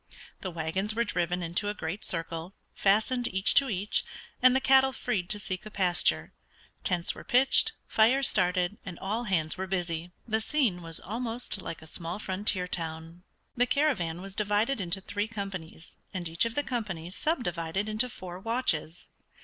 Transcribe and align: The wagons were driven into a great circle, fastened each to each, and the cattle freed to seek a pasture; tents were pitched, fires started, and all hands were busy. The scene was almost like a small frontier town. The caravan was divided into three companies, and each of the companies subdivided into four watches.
The 0.39 0.49
wagons 0.49 0.95
were 0.95 1.03
driven 1.03 1.43
into 1.43 1.69
a 1.69 1.75
great 1.75 2.03
circle, 2.03 2.55
fastened 2.73 3.27
each 3.27 3.53
to 3.53 3.69
each, 3.69 4.03
and 4.41 4.55
the 4.55 4.59
cattle 4.59 4.93
freed 4.93 5.29
to 5.29 5.37
seek 5.37 5.63
a 5.63 5.69
pasture; 5.69 6.33
tents 6.83 7.13
were 7.13 7.23
pitched, 7.23 7.73
fires 7.85 8.27
started, 8.27 8.79
and 8.83 8.97
all 8.97 9.25
hands 9.25 9.57
were 9.59 9.67
busy. 9.67 10.11
The 10.27 10.41
scene 10.41 10.81
was 10.81 10.99
almost 10.99 11.61
like 11.61 11.83
a 11.83 11.85
small 11.85 12.17
frontier 12.17 12.67
town. 12.67 13.21
The 13.55 13.67
caravan 13.67 14.23
was 14.23 14.33
divided 14.33 14.81
into 14.81 15.01
three 15.01 15.27
companies, 15.27 15.93
and 16.15 16.27
each 16.27 16.45
of 16.45 16.55
the 16.55 16.63
companies 16.63 17.15
subdivided 17.15 17.87
into 17.87 18.09
four 18.09 18.39
watches. 18.39 19.07